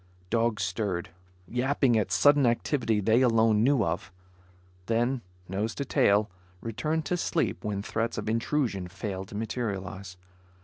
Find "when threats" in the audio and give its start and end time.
7.63-8.17